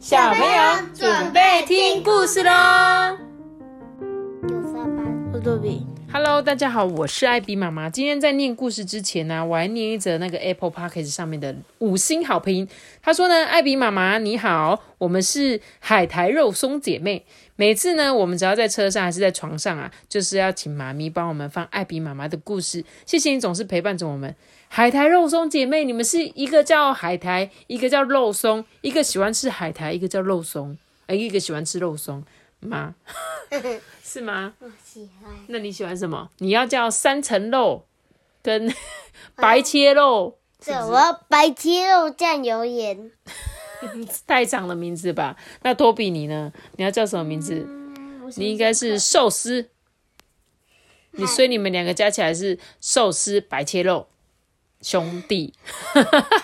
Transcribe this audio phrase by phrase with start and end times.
[0.00, 2.50] 小朋友准备听故事喽
[4.48, 5.86] 有上班，我多比。
[6.10, 7.90] ！Hello，大家好，我是艾比妈妈。
[7.90, 12.66] 今天在念故事之前呢，我还念一则那个 Apple Podcast 上面的五星好评。
[13.02, 17.26] 他说呢，艾比妈妈你好，我们是海苔肉松姐妹。
[17.56, 22.82] 每次呢，我们只要在车上还是在床上啊，就是要请妈咪帮我们放艾比妈妈的故事。
[23.04, 24.34] 谢谢你总是陪伴着我们。
[24.72, 32.22] 海苔肉松姐妹，你们是一个叫海苔，一个叫肉松，一个喜欢吃海苔，一个叫肉松，哎，一个喜欢吃肉松
[32.60, 32.94] 吗？
[34.04, 34.54] 是吗？
[34.60, 35.32] 我喜欢。
[35.48, 36.30] 那你喜欢什么？
[36.38, 37.84] 你要叫三层肉
[38.42, 38.72] 跟
[39.34, 43.10] 白切肉，对，我要白切肉酱油盐。
[44.24, 45.36] 太长的名字吧？
[45.62, 46.52] 那托比你呢？
[46.76, 47.66] 你要叫什么名字？
[48.36, 49.70] 你应该是寿司。
[51.10, 54.06] 你所以你们两个加起来是寿司白切肉
[54.80, 55.52] 兄弟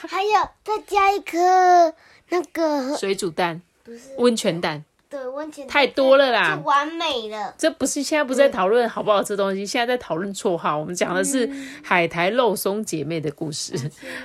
[0.09, 1.95] 还有再加一颗
[2.29, 7.55] 那个水煮蛋不是温泉蛋，对温泉太多了啦完美了。
[7.57, 10.77] 这不是现在不是在讨论好不好吃东西，现在在讨论绰号。
[10.77, 11.49] 我们讲的是
[11.83, 13.75] 海苔肉松姐妹的故事。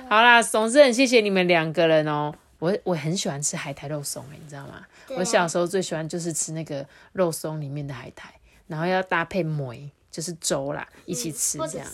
[0.08, 2.34] 好啦，总之很谢谢你们两个人哦。
[2.58, 4.74] 我我很喜欢吃海苔肉松诶，你知道吗？
[4.74, 8.32] 啊我小时候最喜欢就是吃那个肉松里面的海苔，
[8.66, 11.86] 然后要搭配梅，就是粥啦，一起吃这样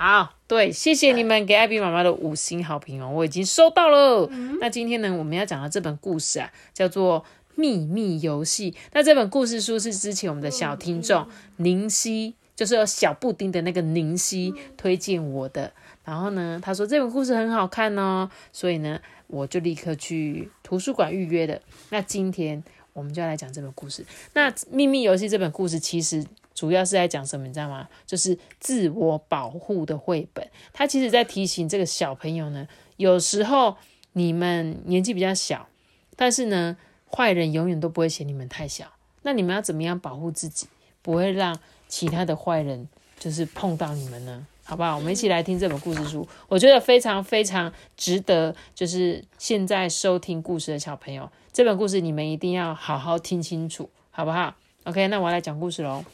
[0.00, 4.30] 好，对，谢谢你们给艾比妈妈的五星好评哦，我已经收到了。
[4.60, 7.20] 那今天呢，我们要讲的这本故事啊，叫做
[7.56, 8.70] 《秘密游戏》。
[8.92, 11.26] 那这本故事书是之前我们的小听众
[11.56, 15.72] 宁熙，就是有小布丁的那个宁熙推荐我的。
[16.04, 21.60] 然后呢，他说这本故事很好看哦，所以呢，我就立刻去图书馆预约的。
[21.90, 24.06] 那今天我们就要来讲这本故事。
[24.34, 26.24] 那《秘密游戏》这本故事其实
[26.58, 27.88] 主要是在讲什么，你知道吗？
[28.04, 30.44] 就是自我保护的绘本。
[30.72, 33.76] 他其实在提醒这个小朋友呢，有时候
[34.14, 35.68] 你们年纪比较小，
[36.16, 36.76] 但是呢，
[37.08, 38.86] 坏人永远都不会嫌你们太小。
[39.22, 40.66] 那你们要怎么样保护自己，
[41.00, 42.88] 不会让其他的坏人
[43.20, 44.44] 就是碰到你们呢？
[44.64, 44.96] 好不好？
[44.96, 56.04] 我们一起来听这本故事书，我觉得非常非常值得，就是现在收听故事的小朋友，这本故事你们一定要好好听清楚，好不好？OK，那我来讲故事喽。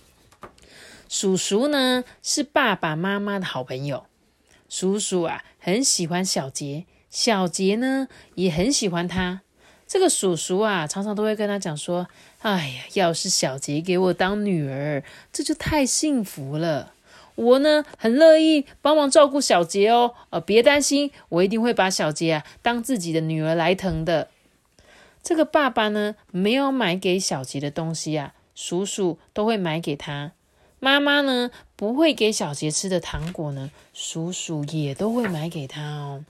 [1.09, 4.07] 叔叔呢是爸爸妈妈的好朋友，
[4.69, 9.43] 叔叔啊很喜欢小杰，小杰呢也很喜欢他。
[9.87, 12.09] 这个叔叔啊常常都会跟他讲说
[12.41, 16.93] ：“哎呀，要是小杰给我当女儿，这就太幸福了。
[17.37, 24.29] 我呢很乐意帮忙照顾小杰哦，呃，别担心，我一定会把小杰啊当自己的女儿来疼的。”
[25.23, 30.33] 这个爸爸呢没有买给小杰的东西啊，叔叔都会买给他。
[30.85, 36.27] 妈妈呢不会给小杰吃的糖果呢，叔叔也都会买给他哦。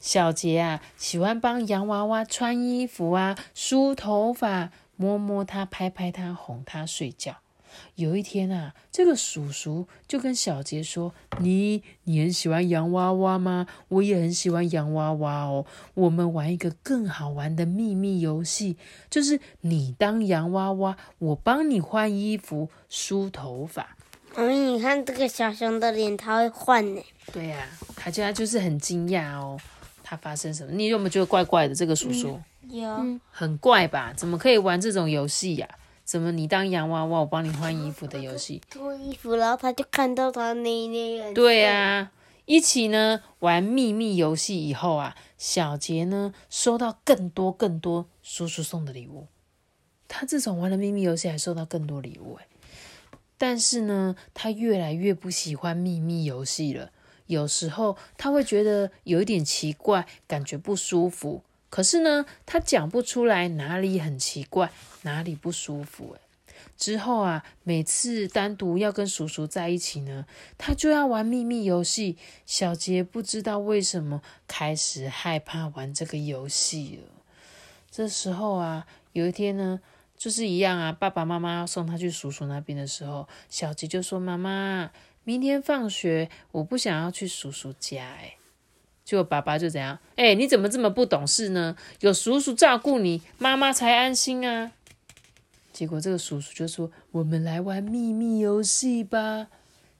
[0.00, 7.38] 小杰啊，喜欢帮洋娃娃穿衣服啊，梳头发，摸摸它，拍拍它，哄它睡觉。
[7.94, 13.66] 有一天啊，这个叔叔就跟小杰说：“你你很喜欢洋娃娃吗？
[13.88, 15.64] 我也很喜欢洋娃娃哦。
[15.94, 18.76] 我们玩一个更好玩的秘密游戏，
[19.08, 23.96] 就是你当洋娃娃，我帮你换衣服、梳头发。
[24.36, 27.02] 嗯，你看这个小熊的脸，它会换呢。
[27.32, 27.66] 对呀、
[27.96, 29.58] 他现在就是很惊讶哦，
[30.04, 30.72] 他发生什么？
[30.72, 31.74] 你有没有觉得怪怪的？
[31.74, 34.12] 这个叔叔、有，很怪吧？
[34.16, 35.68] 怎么可以玩这种游戏呀？
[36.10, 38.60] 怎么你当洋娃娃，我帮你换衣服的游戏？
[38.68, 41.32] 脱衣服，然后他就看到他那那个。
[41.32, 42.10] 对啊、
[42.46, 49.28] 一起呢玩秘密游戏以后啊，小杰呢收到更多更多叔叔送的礼物。
[50.08, 52.48] 他自从玩了秘密游戏，还收到更多礼物哎。
[53.38, 56.90] 但是呢，他越来越不喜欢秘密游戏了。
[57.26, 61.44] 有时候他会觉得有一点奇怪，感觉不舒服。
[61.70, 64.70] 可是呢，他讲不出来哪里很奇怪，
[65.02, 66.20] 哪里不舒服哎。
[66.76, 70.26] 之后啊，每次单独要跟叔叔在一起呢，
[70.58, 72.16] 他就要玩秘密游戏。
[72.44, 77.08] 小杰不知道为什么开始害怕玩这个游戏了。
[77.90, 79.80] 这时候啊，有一天呢，
[80.16, 84.90] 就是一样啊，爸爸妈妈要送他去叔叔那边的时候，小杰就说：“妈妈，
[85.24, 88.36] 明天放学我不想要去叔叔家。”哎，
[89.10, 89.98] 结果爸爸就怎样？
[90.14, 91.74] 哎，你怎么这么不懂事呢？
[91.98, 94.70] 有叔叔照顾你，妈妈才安心啊。
[95.72, 99.48] 结果这个叔叔就说：“我们来玩秘密游戏吧。”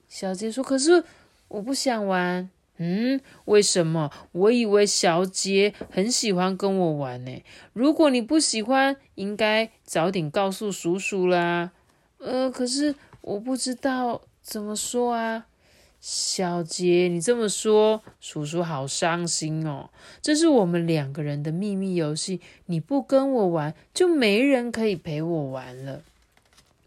[0.09, 1.03] 小杰说：“可是
[1.49, 2.49] 我不想玩。”
[2.79, 4.13] 嗯，为什么？
[4.31, 7.43] 我以为小杰很喜欢跟我玩呢。
[7.73, 11.73] 如果你不喜欢，应该早点告诉叔叔啦。
[12.19, 15.47] 呃，可是我不知道怎么说啊。
[16.01, 19.91] 小杰，你这么说，叔叔好伤心哦。
[20.23, 26.03] 这是我们两个人的秘密游戏，你不跟我玩，就没人可以陪我玩了。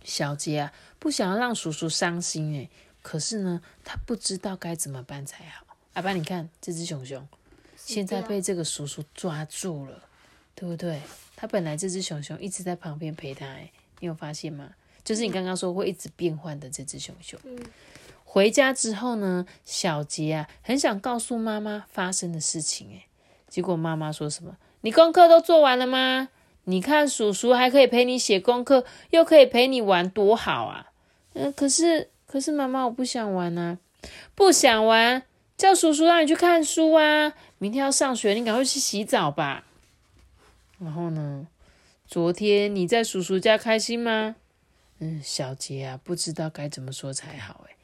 [0.03, 2.69] 小杰啊，不想要让叔叔伤心诶，
[3.03, 5.65] 可是呢，他不知道该怎么办才好。
[5.93, 7.27] 阿爸，你看这只熊熊，
[7.77, 10.03] 现在被这个叔叔抓住了，
[10.55, 10.99] 对不对？
[11.35, 14.71] 他本来这只熊熊一直在旁边陪他，诶，你有发现吗？
[15.03, 17.39] 就是你刚刚说会一直变换的这只熊熊。
[18.33, 23.03] 回家之后呢，小杰啊，很想告诉妈妈发生的事情，诶
[23.47, 24.57] 结果妈妈说什么？
[24.81, 26.29] 你功课都做完了吗？
[26.63, 30.87] 你看叔叔还可以陪你写功课，又可以陪你玩，多好啊！
[31.33, 33.77] 嗯，可是可是妈妈，我不想玩啊，
[34.33, 35.21] 不想玩，
[35.55, 37.33] 叫叔叔让你去看书啊！
[37.59, 39.63] 明天要上学，你赶快去洗澡吧。
[40.79, 41.45] 然后呢，
[42.07, 44.35] 昨天你在叔叔家开心吗？
[44.97, 47.75] 嗯，小杰啊，不知道该怎么说才好，诶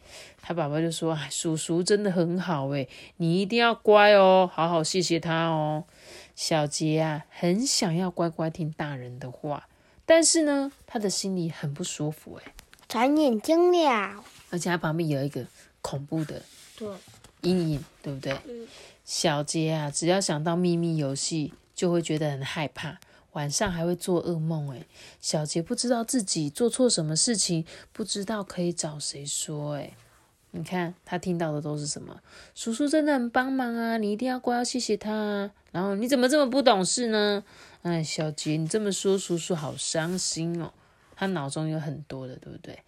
[0.41, 5.83] 他爸爸就说：“叔叔真的很好诶，你一定要乖哦，好好谢谢他哦。”
[6.35, 9.67] 小杰啊，很想要乖乖听大人的话，
[10.05, 12.51] 但是呢，他的心里很不舒服诶。
[12.87, 15.45] 转眼睛了，而且他旁边有一个
[15.81, 16.41] 恐怖的
[17.41, 18.35] 阴影，对不对？
[19.03, 22.97] 小杰啊，只要想到秘密游戏，就会觉得很害怕，
[23.33, 24.85] 晚上还会做噩梦诶。
[25.21, 29.93] 小杰不知道自己做错什么事情，不知道可以找谁说诶。
[30.51, 32.19] 你看他听到的都是什么？
[32.55, 35.51] 叔叔真的很帮忙啊，你一定要乖，要谢谢他啊。
[35.71, 37.43] 然后你怎么这么不懂事呢？
[37.83, 40.73] 哎，小杰，你这么说，叔叔好伤心哦。
[41.15, 42.79] 他脑中有很多的，对不对？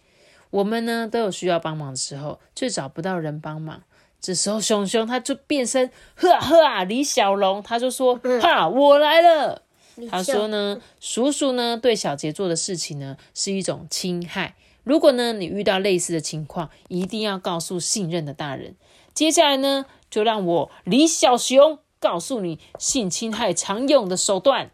[0.50, 3.82] 我们呢都有需要帮忙的时候，却找不到人帮忙。
[4.20, 9.61] 这时候熊熊他就变身，呵呵啊，李小龙他就说：哈，我来了。
[10.10, 14.54] 他说呢，叔叔呢对小杰做的事情呢是一种侵害。
[14.84, 18.74] 如果呢，你遇到类似的情况，一定要告诉信任的大人。
[19.14, 24.70] 接下来呢，就让我李小熊告诉你性侵害常用的手段。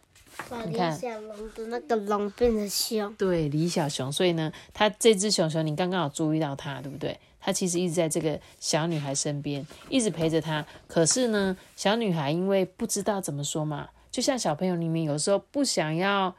[0.66, 3.12] 你看，李小龙的那个龙变成熊。
[3.16, 4.10] 对，李小熊。
[4.10, 7.18] 所以呢，他这只熊熊，你刚刚有注意到它，对不对？
[7.40, 10.64] 它其实一直在这个小女孩身边，一直陪着她。
[10.86, 16.34] 可是呢，小女孩因为不知道怎么说嘛，就像小朋友里面有时候不想要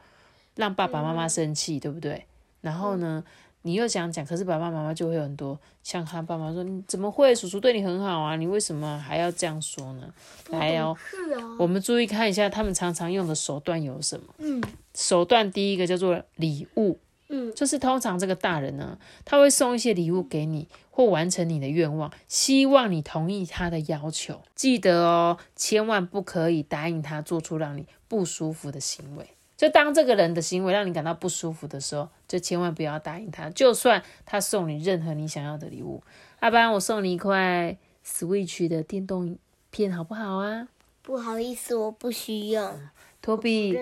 [0.56, 2.26] 让爸爸妈妈生气，对不对？
[2.60, 3.24] 然后呢？
[3.62, 7.34] 你又想讲，可是爸爸妈妈就会有很多像他爸妈说：“你怎么会？
[7.34, 10.10] 叔叔对你很好啊，你为什么还要这样说呢？”
[10.48, 10.96] 来哦，
[11.58, 14.34] 我们注意看一下，他们常常用的手段有什么？
[14.38, 14.62] 嗯，
[14.94, 16.98] 手段第一个叫做礼物，
[17.32, 24.42] 嗯，就是通常这个大人呢，他会送一些礼物给你，或完成你的愿望，希望你同意他的要求。
[24.56, 29.28] 记得哦，千万不可以答应他做出让你不舒服的行为。
[29.56, 33.48] 就当这个人的行为让你感到不舒服的时候，就千万不要答应他。
[33.50, 36.02] 就算他送你任何你想要的礼物，
[36.40, 39.38] 阿班，我送你一块 Switch 的电动
[39.70, 40.66] 片，好不好啊？
[41.02, 42.74] 不好意思，我不需要。
[43.22, 43.76] 托比。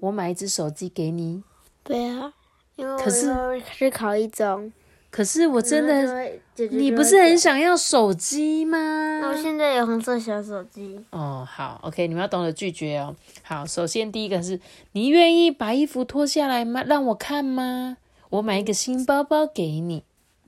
[0.00, 1.44] 我买一只手机给你。
[1.84, 2.32] 对啊，
[2.76, 3.32] 因为可是
[3.72, 4.72] 是考一中。
[5.10, 6.32] 可是我真的，
[6.70, 9.20] 你不是很想要手机吗？
[9.24, 10.98] 我现在有红色小手机。
[11.10, 13.14] 哦，好，OK，你们要懂得拒绝哦。
[13.42, 14.58] 好，首先第一个是
[14.92, 16.82] 你愿意把衣服脱下来吗？
[16.82, 17.98] 让我看吗？
[18.30, 20.02] 我买一个新包包给你。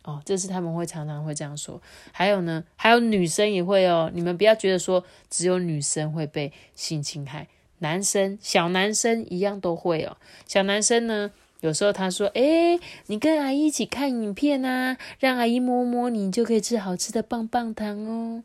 [0.05, 1.79] 哦，这是他们会常常会这样说。
[2.11, 4.11] 还有呢，还有女生也会哦。
[4.15, 7.49] 你们不要觉得说只有女生会被性侵害，
[7.81, 10.17] 男生小男生一样都会哦。
[10.47, 11.33] 小男生呢？
[11.61, 18.43] 有时候他说：“哎，你跟阿姨一起看影片啊，让阿姨摸摸你，就可以吃好吃的棒棒糖哦。”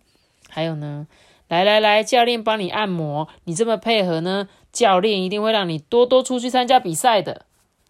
[0.48, 1.08] 还有呢，
[1.48, 7.46] 来来来，教练帮你按摩，你这么配合呢，教练一定会让你多多出去参加比赛的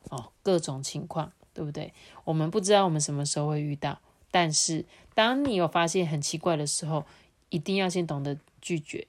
[0.09, 0.31] 哦。
[0.41, 1.93] 各种情况，对不对？
[2.23, 3.99] 我们不知道我们什么时候会遇到，
[4.31, 7.05] 但是当你有发现很奇怪的时候，
[7.49, 9.05] 一定要先懂得拒绝，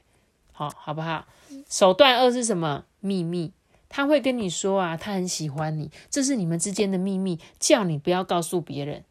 [0.53, 1.27] 好好不好？
[1.69, 2.85] 手段二是什么？
[3.01, 3.53] 秘密。
[3.91, 9.05] 他会跟你说啊，他很喜欢你，这是你们之间的秘密，叫你不要告诉别人。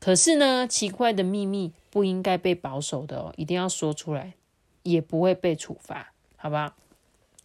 [0.00, 4.34] 可是呢，奇怪的秘密不应该被保守的哦，一定要说出来，
[4.82, 6.74] 也不会被处罚，好不好？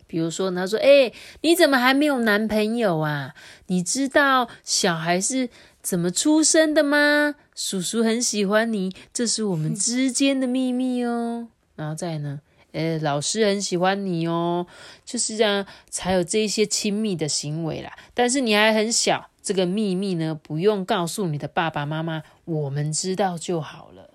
[0.08, 3.34] 比如说，他说：“哎，你怎么还没有男朋友啊？
[3.68, 5.50] 你知道小孩是
[5.82, 7.36] 怎么出生的吗？
[7.56, 11.48] 叔叔很喜欢你，这是我们之间的秘密哦。”
[11.78, 12.42] 然后再呢？
[12.72, 14.66] 呃，老师很喜欢你哦，
[15.04, 17.98] 就是这样才有这一些亲密的行为啦。
[18.14, 24.10] 但是你还很小，这个秘密呢，不用告诉你的爸爸妈妈，我们知道就好了。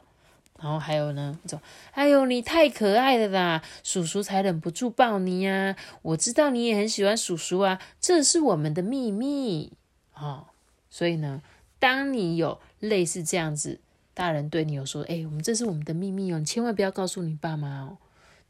[0.58, 1.60] 然后还有呢，说，
[1.90, 5.76] 哎呦，你太可爱了啦，叔叔才忍不住抱你呀。
[6.00, 9.75] 我知道你也很喜欢叔叔啊，这是我们的秘密
[10.14, 10.46] 哦。
[10.88, 11.42] 所以呢，
[11.78, 13.80] 当你有类似这样子
[14.14, 17.98] 大人对你有说，哎，我们这是我们的秘密哦，你千万不要告诉你爸妈哦。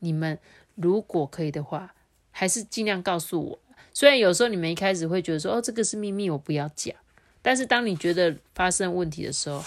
[0.00, 0.38] 你们
[0.74, 1.94] 如果可以的话，
[2.30, 3.58] 还是尽量告诉我。
[3.92, 6.94] 虽然有时候你们一开始会觉得说，哦，这个是秘密，我不要讲。
[7.40, 9.62] 但是当你觉得发生问题的时候，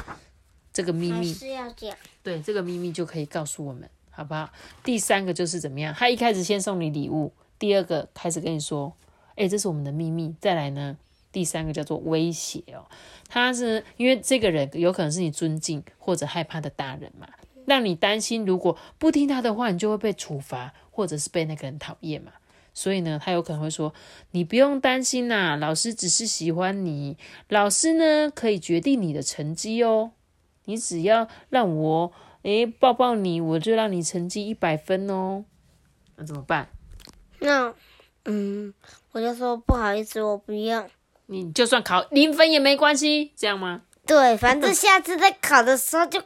[0.71, 1.95] 这个秘密是要讲。
[2.21, 4.51] 对，这个秘密就可以告诉我们，好不好？
[4.83, 5.93] 第三个就是怎么样？
[5.93, 8.93] 他一开始先送你礼物，第二个开始跟你说，
[9.35, 10.35] 哎，这是我们的秘密。
[10.39, 10.97] 再来呢，
[11.31, 12.85] 第三个叫做威胁哦。
[13.29, 17.27] 他是因为这个人有可能是你尊敬或者害怕的大人嘛，
[17.69, 22.33] 让你担心，如果不听他的话，你就会被处罚，或者是被那个人讨厌嘛。
[22.73, 23.93] 所以呢，他有可能会说
[24.31, 30.11] ：“你不用担心呐，老师只是喜欢你，老师呢可以决定你的成绩哦。
[30.65, 32.11] 你只要让我
[32.43, 35.45] 诶抱抱你，我就让你成绩一百分哦。
[36.15, 36.69] 那怎么办？
[37.39, 37.73] 那
[38.25, 38.73] 嗯，
[39.11, 40.87] 我就说不好意思，我不要。
[41.25, 43.81] 你就算考零分也没关系，这样吗？
[44.05, 46.21] 对，反正下次再考的时候就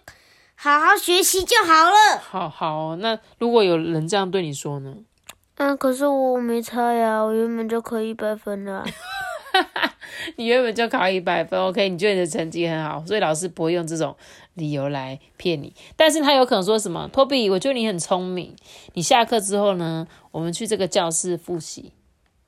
[0.55, 2.19] 好好学习就好了。
[2.21, 4.95] 好好，那如果有人这样对你说呢？
[5.55, 8.83] 嗯，可是我没猜呀，我原本就考一百分了。
[10.37, 11.89] 你原本就考一百分，OK？
[11.89, 14.15] 你觉得你的成绩很好，所以老师不会用这种
[14.53, 15.75] 理由来骗你。
[15.95, 18.55] 但是他有可能说什么，托比，我觉得你很聪明。
[18.93, 21.93] 你下课之后呢，我们去这个教室复习，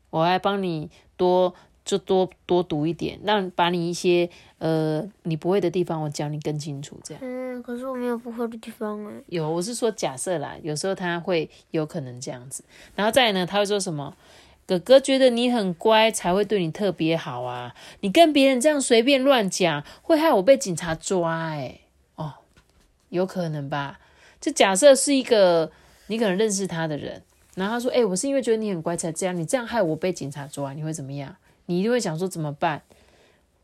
[0.10, 1.54] 我来帮你多。
[1.86, 4.28] 就多多读一点，让把你一些
[4.58, 7.00] 呃你不会的地方，我教你更清楚。
[7.04, 7.24] 这样。
[7.24, 9.12] 嗯，可是我没有不会的地方啊。
[9.28, 12.64] 有，我是说假设啦，有时候他会有可能这样子。
[12.96, 14.18] 然后再来呢，他会说什么？
[14.68, 17.76] 哥哥觉得你很乖，才会对你特别好啊。
[18.00, 21.52] 你跟别人这样随便乱讲，会害我被警察抓。
[21.52, 21.82] 哎，
[22.16, 22.34] 哦，
[23.10, 24.00] 有可能吧？
[24.42, 25.72] 就假设是一个
[26.08, 27.22] 你可能认识他的人，
[27.54, 31.36] 然后他说：“哎，我是因为觉得你很乖才这样，你这样害我被警察抓，你会怎么样？”
[31.68, 32.84] 你一定会想说怎么办？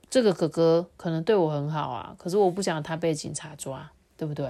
[0.10, 4.50] 这个哥哥可能对我很好啊，可是我不想他被警察抓，对不对？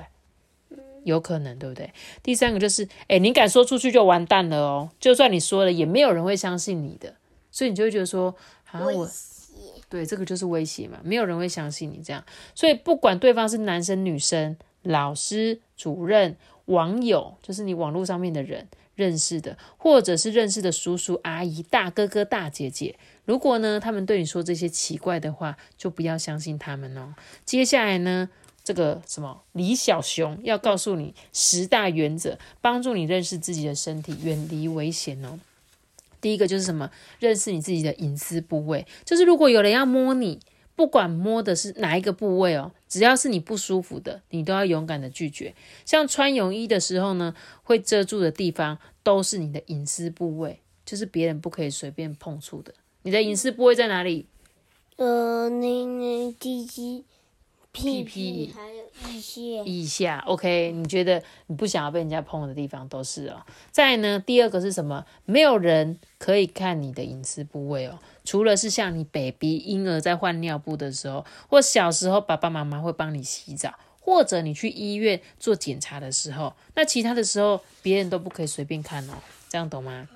[1.03, 1.93] 有可能，对不对？
[2.23, 7.15] 第三个就是，哎，你敢说出去就完蛋了哦，就算你说了，也没有人会相信你的，
[7.51, 8.35] 所以你就会觉得说，
[8.71, 9.07] 啊，我，
[9.89, 12.23] 对，这个就是威胁嘛，没有人会相信你这样，
[12.55, 18.67] 所以不管对方是男生女生、老师、主任、网友，就是你网络上面的人。
[18.93, 27.13] 认识的，或者是认识的叔叔阿姨、大哥哥、大姐姐，如果呢，他们对你说这些奇怪的话，就不要相信他们哦。
[27.45, 28.29] 接下来呢，
[28.63, 35.39] 这个什么李小熊要告诉你十大原则，帮助你认识自己的身体，远离危险哦。
[36.19, 36.91] 第一个就是什么？
[37.19, 40.39] 认识你自己的隐私部位，就是如果有人要摸你。
[40.73, 45.53] 不管摸的是哪一个部位哦，只要是你不舒服的，你都要勇敢的拒绝。
[45.85, 52.73] 像穿泳衣的时候呢，会遮住的地方都是你的隐私部位，就是别人不可以随便碰触的。
[53.03, 54.27] 你的隐私部位在哪里？
[54.97, 57.05] 呃，那那鸡鸡。
[57.73, 60.73] 屁屁还有腋下，腋下，OK？
[60.73, 63.41] 你觉得你不想要被人家碰的地方都是哦。
[63.71, 65.05] 再呢，第二个是什么？
[65.23, 79.13] 没有人可以看你的隐私部位哦，除了是像你 baby 婴儿在换尿布的时候，或小时候爸爸妈妈会帮你洗澡，或者你去医院做检查的时候，那其他的时候别人都不可以随便看哦，
[79.47, 80.09] 这样懂吗？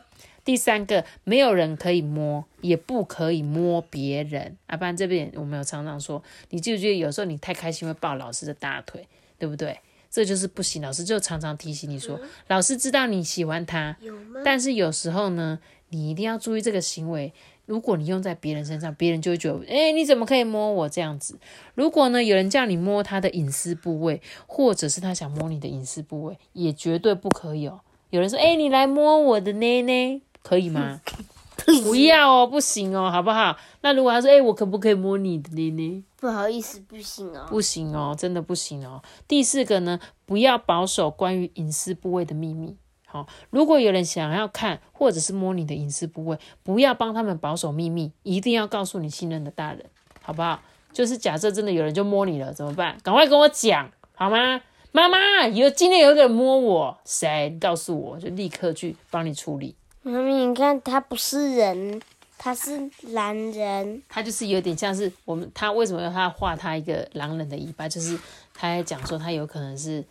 [0.45, 4.55] 第三个，没有人可以摸，也不可以摸别人。
[4.67, 6.21] 啊，不然这边我们有常常说，
[6.51, 9.79] 你记不记得有时候你太开心会抱老师的大腿，对不对？
[10.11, 10.81] 这就是不行。
[10.81, 13.97] 老师就常常提醒你说，老师知道你喜欢他，
[14.45, 15.59] 但是有时候呢，
[15.89, 17.33] 你一定要注意这个行为。
[17.65, 21.39] 如果你用在别人身上，别人就会觉得，哎，你怎么可以摸我这样子？
[21.73, 27.81] 如果呢，有人叫你摸他的隐私部位，或者是他想摸你的隐私部位，也绝对不可以哦。
[28.11, 30.21] 有人说，哎，你来摸我的内内。
[30.47, 31.01] 可以吗？
[31.83, 33.57] 不要哦，不行哦，好不好？
[33.81, 36.03] 那如果他说，哎，我可不可以摸你的呢呢？
[36.19, 39.01] 不好意思，不行哦，不行哦，真的不行哦。
[39.27, 42.75] 第四个呢，不要保守关于隐私部位的秘密。
[43.07, 49.85] 好，如果有人想要看或者是摸你的隐私部位，不要帮他们保守秘密，一定要告诉你信任的大人，
[50.21, 50.61] 好不好？
[50.93, 52.97] 就是假设真的有人就摸你了，怎么办？
[53.01, 54.61] 赶快跟我讲，好吗？
[54.91, 57.57] 妈妈，有今天有一个人摸我，谁？
[57.59, 59.75] 告诉我就立刻去帮你处理。
[60.07, 61.99] 妈咪，你看他不是人，
[62.37, 64.03] 他是狼人。
[64.07, 67.89] 他就是有点像是我们，他为什么要他画他一个狼人的尾巴？
[67.89, 68.15] 就是
[68.53, 70.05] 他在讲说他有可能是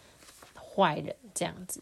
[0.57, 1.81] 坏人这样子。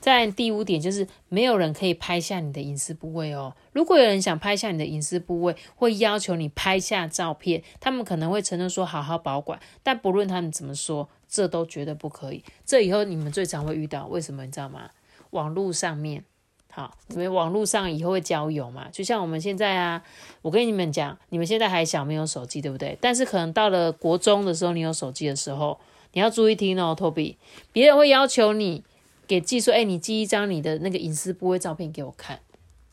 [0.00, 3.54] 在第五点就是没有人可以拍下你的隐私部位哦。
[3.70, 12.42] 如果有人想拍下你的隐私部位，会要求你拍下照片，他们可能会承认说好好保管，但不论他们怎么说，这都绝对不可以。
[12.66, 14.90] 这以后你们最常会遇到，为什么你知道吗？
[15.30, 16.24] 网络上面。
[16.74, 18.88] 好，你们网络上以后会交友嘛？
[18.90, 20.02] 就像我们现在啊，
[20.40, 22.96] 我跟你们讲，你们现在还小，没有手机，对不对？
[22.98, 25.78] 但是可能到了国中的时候，你有手机的时候，
[26.14, 27.36] 你要注意听哦，Toby，
[27.72, 28.82] 别人会要求你
[29.26, 32.40] 给寄说，哎，你寄一张你的那个隐私部位照片给我看，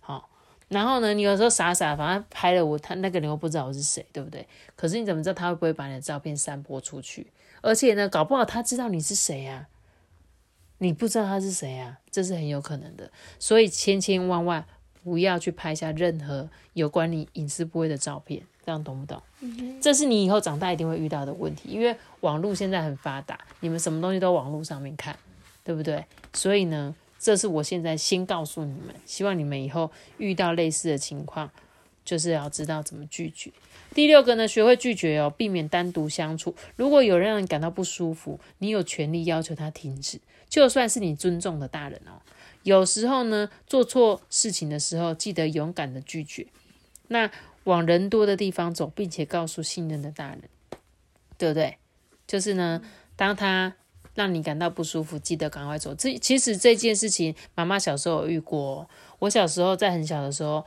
[0.01, 0.27] 好，
[0.67, 4.45] 然后呢，你有时候傻傻，反正拍了我，他那个人又不知道我是谁，对不对？
[4.75, 7.27] 可是你怎么知道他会不会把你的照片散播出去？
[7.61, 9.67] 而且呢，搞不好他知道你是谁呀，
[10.79, 13.09] 你不知道他是谁啊，这是很有可能的。
[13.37, 14.65] 所以千千万万
[15.03, 19.21] 不要去拍下任何有关你隐私部位的照片，这样懂不懂？
[19.81, 25.17] 这是你以后长大一定会遇到的问题，因为网络现在很发达，你们什么东西都网络上面看，
[25.63, 26.03] 对不对？
[26.33, 31.49] 所以呢，这是我现在先告诉你们，希望你们以后遇到类似的情况，
[32.03, 33.51] 就是要知道怎么拒绝。
[33.93, 36.53] 第六个呢，学会拒绝哦，避免单独相处。
[36.75, 40.19] 如果有人让人感到不舒服，你有权利要求他停止，
[40.49, 42.19] 就算是你尊重的大人哦。
[42.63, 46.47] 有时候呢，做错事情的时候，记得勇敢的拒绝。
[47.07, 47.31] 那
[47.63, 50.41] 往人多的地方走，并且告诉信任的大人，
[51.37, 51.77] 对不对？
[52.27, 52.81] 就是呢，
[53.15, 53.75] 当他
[54.15, 55.95] 让你感到不舒服，记得赶快走。
[55.95, 58.89] 这其实这件事情，妈妈小时候有遇过。
[59.19, 60.65] 我小时候在很小的时候，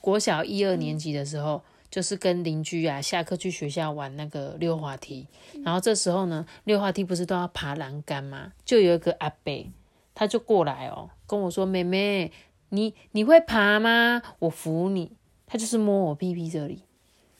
[0.00, 1.62] 国小一二年级的时候。
[1.90, 5.26] 就是跟邻居啊，下课去学校玩那个溜滑梯，
[5.64, 8.52] 然后这时候呢，溜滑梯不是都要爬栏杆吗？
[8.64, 9.72] 就有一个阿伯，
[10.14, 12.30] 他就过来哦，跟我说：“妹妹，
[12.70, 14.22] 你你会爬吗？
[14.40, 15.12] 我扶你。”
[15.50, 16.82] 他就是摸我屁屁这里，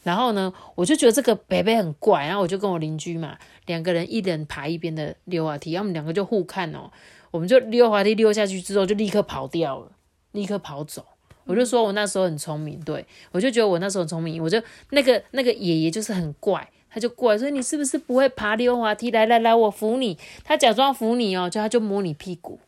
[0.03, 3.37] 然后呢，我就觉得这个伯伯很怪，然后我就跟我邻居嘛，
[3.67, 6.91] 两个人一人爬一边的溜滑梯，然后我们两个就互看哦，
[7.31, 9.93] 我们就溜滑梯溜下去之后就立刻跑掉了，
[10.33, 11.05] 立刻跑走。
[11.49, 13.03] 我就说，我那时候很聪明，对
[13.33, 14.43] 我就觉得我那时候很聪明。
[14.43, 19.11] 我就那个那个爷爷就是很怪，他就过来说：“你是不是不会爬溜滑梯？
[19.11, 22.61] 来来来，我扶你。”他假装扶你哦，就他就摸你屁股，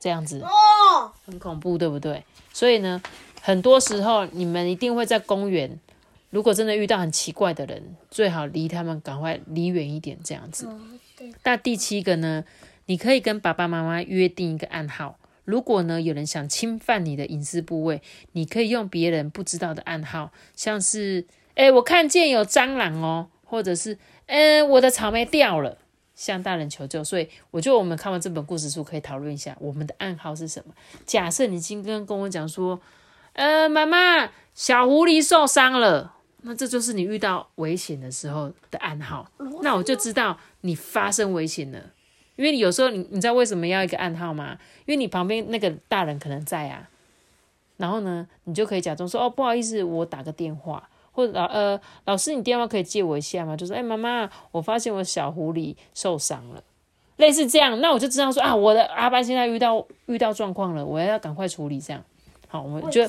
[0.00, 2.24] 这样子哦，很恐怖，对不对？
[2.52, 3.00] 所以呢，
[3.40, 5.78] 很多时候你们一定会在公园，
[6.30, 10.68] 如果真的遇到很奇怪的人，最好离他们赶快离远一点，这样子。
[11.44, 12.44] 那第七个呢，
[12.86, 15.16] 你可以跟爸爸妈妈约定一个暗号。
[15.44, 18.00] 如果呢，有人想侵犯你的隐私部位，
[18.32, 25.78] 你可以用别人不知道的暗号，像是“哎，我看见有蟑螂哦”，或者是“嗯，我的草莓掉了”，
[26.14, 27.02] 向大人求救。
[27.02, 30.74] 所以，我觉得我们看完这本故事书，可以讨论一下我们的暗号是什么。
[31.04, 32.80] 假设你今天跟我讲说
[33.34, 39.30] ：“呃，妈妈，小狐狸受伤了”，那这就是你遇到危险的时候的暗号。
[39.62, 41.90] 那我就知道你发生危险了。
[42.36, 44.56] 因为有时候你你知道为什么要一个暗号吗？
[44.86, 46.88] 因为你旁边那个大人可能在啊，
[47.76, 53.56] 然后呢，你就可以假装说哦不好意思，我打个电话，或者老呃老师你电话可以借我一下吗？
[53.56, 56.62] 就说哎妈妈，我发现我小狐狸受伤了，
[57.16, 62.02] 类似这样，那我就知道说啊我的阿班现在遇到遇到状况了，我要赶快处理这样。
[62.48, 63.04] 好，我们就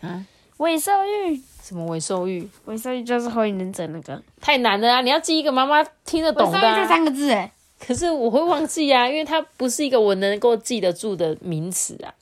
[0.00, 0.24] 啊
[0.58, 2.48] 尾兽玉什么尾兽玉？
[2.66, 5.00] 尾兽玉就是火影忍者那个，太难了啊！
[5.00, 7.52] 你要记一个妈妈听得懂的这三个字哎。
[7.78, 12.14] 可是我会忘记啊， 因为它不是一个我能够记得住的名词啊。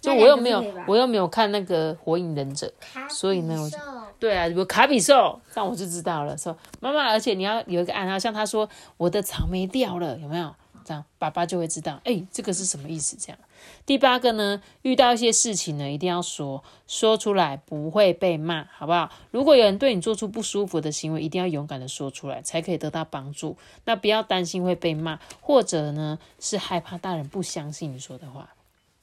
[0.00, 2.72] 就我又没有，我又没有看那个《火影忍者》，
[3.12, 3.76] 所以呢，我就
[4.20, 6.36] 对啊，有卡比兽，这样我就知道了。
[6.38, 10.54] 说妈妈，而且你要有一个暗号，像他说我的草莓掉了，有没有？
[10.88, 13.14] 这样爸爸就会知道，哎，这个是什么意思？
[13.20, 13.38] 这样。
[13.84, 19.10] 第八个呢，遇到一些事情呢，一定要说说出来，不会被骂，好不好？
[19.30, 23.58] 如果有人对你做出不舒服的行为，一定要勇敢的说出来，才可以得到帮助。
[23.84, 28.54] 那不要担心会被骂，或者呢是害怕大人不相信你说的话。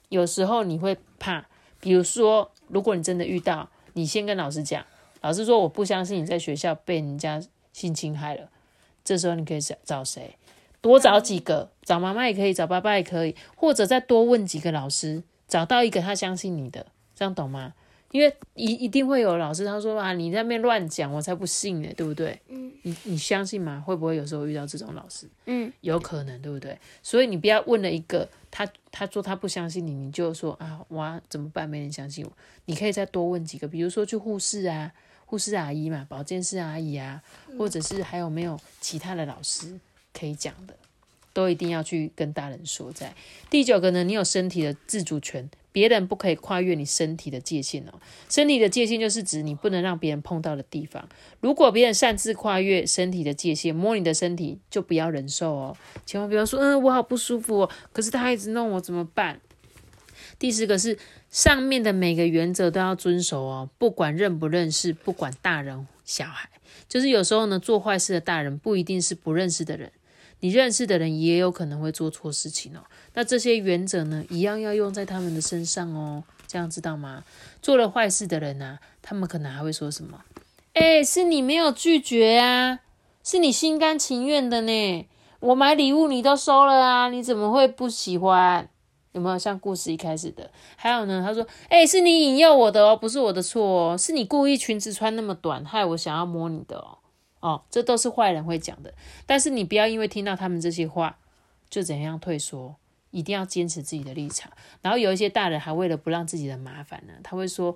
[0.10, 1.46] 有时候你会怕，
[1.80, 4.84] 比如说，如果你真的遇到，你先跟老师讲，
[5.22, 7.40] 老师说我不相信你在学校被人家
[7.74, 8.50] 性侵害了，
[9.04, 10.36] 这时候你可以找找谁？
[10.86, 17.74] 多找几个，找妈妈也可以，找爸爸也可以，或者再多问几个老师，找到一个他相信你的，这样懂吗？
[18.12, 22.40] 因为一一定会有老师他说啊，你在那边乱讲，我才不信呢，对不对？
[22.50, 23.82] 嗯，你你相信吗？
[23.84, 25.28] 会不会有时候遇到这种老师？
[25.48, 26.78] 嗯，有可能，对不对？
[27.02, 31.68] 所以你不要问了一个，他他说他不相信你，你就说啊，哇，怎么办？
[31.68, 32.32] 没人相信我。
[32.66, 34.92] 你可以再多问几个，比如说去护士啊，
[35.26, 37.24] 护士阿姨嘛，保健室阿姨啊，
[37.58, 39.80] 或者是还有没有其他的老师？
[40.18, 40.76] 可以讲的，
[41.34, 42.92] 都一定要去跟大人说。
[42.92, 43.14] 在
[43.50, 48.00] 第九个呢，你有身体的自主权，别人不可以跨越你身体的界限哦。
[48.30, 51.10] 身体的界限就是指你不能让别人碰到的地方。
[51.42, 55.78] 如果别人擅自跨越身体的界限，摸你的身体，就不要忍受哦。
[56.06, 59.42] 千万不要说，嗯，我好不舒服哦，可是他一直弄我怎么办？
[60.40, 60.98] 第十个是
[61.30, 66.50] 上面的每个原则都要遵守哦，不管认不认识，不管大人小孩，
[66.88, 69.92] 就是有时候呢，做坏事的大人不一定是不认识的人。
[70.42, 72.82] 你认识的人也有可能会做错事情哦，
[73.14, 77.24] 那这些原则呢，一样要用在他们的身上哦，这样知道吗？
[77.62, 80.22] 做了坏事的人呢，他们可能还会说什么？
[80.74, 82.80] 哎，是你没有拒绝啊，
[83.24, 85.08] 是你心甘情愿的呢。
[85.40, 88.70] 我买礼物你都收了啊，你怎么会不喜欢？
[89.14, 90.52] 有没有像故事一开始的？
[90.76, 96.98] 还有呢，他说：“哎、是你引诱我的哦，不是我的错哦，是你故意裙子穿那么短，害我想要摸你的哦。”
[97.46, 98.92] 哦，这都是坏人会讲的。
[99.28, 101.20] 但是你不要因为听到他们这些话
[101.70, 102.76] 就怎样退缩，
[103.12, 104.52] 一定要坚持自己的立场。
[104.82, 107.76] 然后有一些大人还为了不让自己的麻烦呢，他会说：“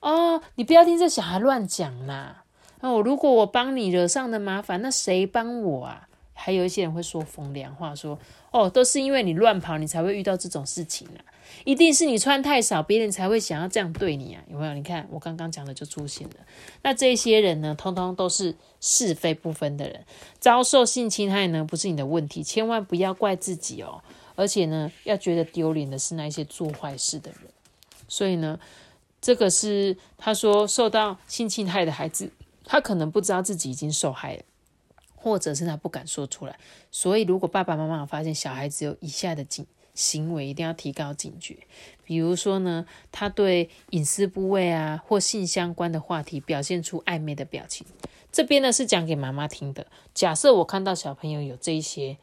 [0.00, 2.44] 哦，你不要听这小孩乱讲啦。
[2.80, 8.18] 哦，如果我帮你惹上的麻烦，那谁帮我啊？”还有一些人会说风凉话，说
[8.50, 11.20] ：“哦，都是因为你乱跑，你才会遇到这种事情啊！
[11.64, 14.42] 一定是你穿太少，别人才会想要这样对你啊！
[14.48, 14.74] 有没有？
[14.74, 16.36] 你看我刚刚讲的就出现了。
[16.82, 20.04] 那这些人呢，通通都是是非不分的人，
[20.38, 24.02] 遭受性侵害呢，不是你的问题，千万不要怪自己哦。
[24.34, 27.40] 而且呢，要觉得丢脸的是那些做坏事的人。
[28.08, 28.58] 所以呢，
[29.20, 32.30] 这个是他说受到性侵害的孩子，
[32.64, 34.42] 他可能不知道自己已经受害了。
[35.22, 36.58] 或者是他不敢说出来，
[36.90, 39.66] 所以如果爸爸妈妈发现小孩子有以下的警
[40.00, 41.58] 行为，一定要提高警觉。
[42.04, 47.86] 比如说呢，他对隐私部位啊或性相关的话题表现出暧昧的表情，
[48.32, 49.86] 这边呢是讲给妈妈听的。
[50.14, 52.16] 假设我看到小朋友有这一些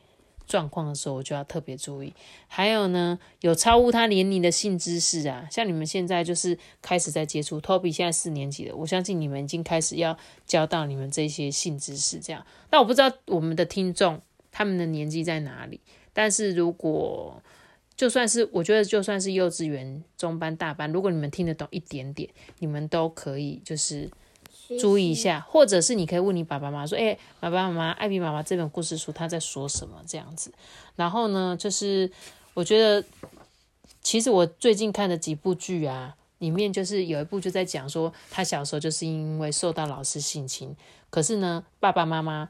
[0.45, 2.13] 状况的时候，我就要特别注意。
[2.47, 12.19] 还有呢，有超乎他年龄的性知识啊，像你们现在就是开始在接触，Toby 现在四年级了，我相信你们已经开始要教到你们这些性知识。
[12.19, 15.79] 这样，那我不知道我们的听众他们的年纪在哪里，
[16.11, 17.41] 但是如果
[17.97, 22.29] 就算是我觉得就算是幼稚园中班大班，如果你们听得懂一点点，
[22.59, 24.09] 你们都可以就是。
[24.81, 30.51] 注意一下，或者是你可以问你爸爸妈妈说：“哎、爸爸妈妈，艾比妈妈这本故事书他在说什么？”这样子。
[30.97, 32.11] 然后呢，就是
[32.53, 33.01] 我觉得，
[34.01, 40.75] 其实我最近看的几部剧啊，里面就是有一部就在讲说，他小时候就是因为受到老师性侵，
[41.09, 42.49] 可是呢，爸爸妈妈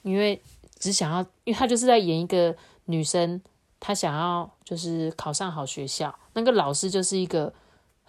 [0.00, 0.40] 因为
[0.78, 2.56] 只想要，因为他就是在演一个
[2.86, 3.42] 女生，
[3.80, 7.52] 他想要就是考上好学校，那个老师就是一个。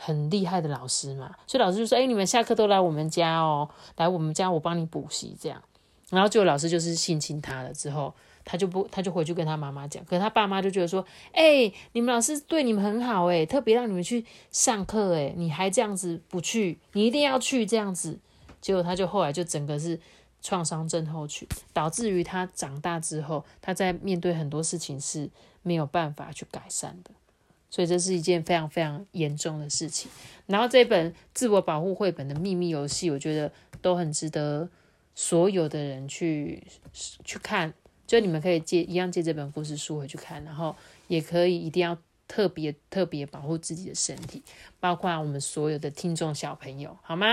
[0.02, 5.62] 很厉害的老师嘛，所以老师就说：“哎、你们下课都来我们家哦，来我们家我帮你补习这样。”
[6.10, 8.14] 然后就老师就是性侵他了之后，
[8.46, 11.06] 他就不他就回去跟他妈妈讲，可是他爸妈就觉得说
[11.36, 18.18] ：“哎、你们老师对你们很好哎，特别让你们去上课哎，你还这样子不去，你一定要去这样子。”
[18.62, 20.00] 结果他就后来就整个是
[20.42, 25.30] 创伤症候群，导致于他长大之后，他在面对很多事情是
[25.70, 27.12] 没有办法去改善的。
[27.70, 30.10] 所以这是一件非常非常严重的事情。
[30.48, 34.68] 然后这本自我保护绘本的秘密游戏，我觉得都很值得
[35.14, 36.64] 所有的人去
[37.24, 37.72] 去看。
[38.08, 40.76] 就你们可以借一样借这本故事书回去看，然后
[41.08, 41.96] 也可以一定要
[42.28, 44.42] 特别特别保护自己的身体，
[44.80, 47.28] 包括我们所有的听众小朋友，好吗？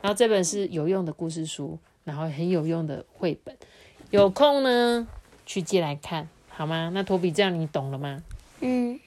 [0.00, 3.56] 然后这本是有用的故事书，然后很有用的绘本，
[4.10, 5.08] 有空呢
[5.44, 6.28] 去借来看，
[6.60, 6.90] 好吗？
[6.92, 8.22] 那托比这样你懂了吗？
[8.60, 9.00] 嗯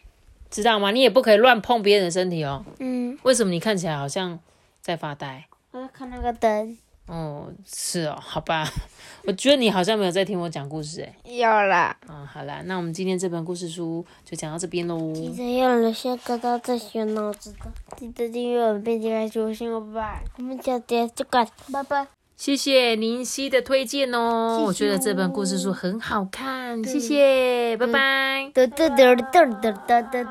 [0.50, 0.90] 知道吗？
[0.90, 2.66] 你也不可以乱碰别人的身体哦。
[2.80, 4.40] 嗯，为什么你看起来好像
[4.82, 5.46] 在发呆？
[5.70, 6.76] 我要看那个灯。
[7.06, 8.68] 哦，是哦，好吧。
[9.28, 11.14] 我觉得你好像没有在听我讲故事诶。
[11.38, 15.14] 有啦，嗯，好啦，那我们今天这本故事书就讲到这边喽。
[15.14, 20.24] 记得要留下个到最学脑子的，记得订阅我们并且开启五星好吧？
[20.38, 22.08] 我们下节就干，拜拜。
[22.36, 28.52] 谢谢林夕的推荐哦，谢谢我觉得这本故事书很好看，谢谢，拜拜。